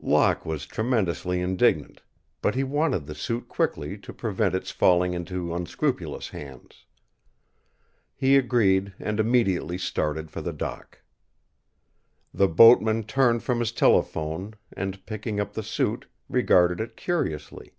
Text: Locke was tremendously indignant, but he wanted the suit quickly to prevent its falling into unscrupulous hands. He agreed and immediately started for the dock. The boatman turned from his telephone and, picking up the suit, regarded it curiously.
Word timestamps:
Locke 0.00 0.46
was 0.46 0.64
tremendously 0.64 1.42
indignant, 1.42 2.00
but 2.40 2.54
he 2.54 2.64
wanted 2.64 3.04
the 3.04 3.14
suit 3.14 3.48
quickly 3.50 3.98
to 3.98 4.14
prevent 4.14 4.54
its 4.54 4.70
falling 4.70 5.12
into 5.12 5.54
unscrupulous 5.54 6.30
hands. 6.30 6.86
He 8.16 8.38
agreed 8.38 8.94
and 8.98 9.20
immediately 9.20 9.76
started 9.76 10.30
for 10.30 10.40
the 10.40 10.54
dock. 10.54 11.02
The 12.32 12.48
boatman 12.48 13.02
turned 13.04 13.42
from 13.42 13.58
his 13.60 13.72
telephone 13.72 14.54
and, 14.74 15.04
picking 15.04 15.38
up 15.38 15.52
the 15.52 15.62
suit, 15.62 16.06
regarded 16.30 16.80
it 16.80 16.96
curiously. 16.96 17.74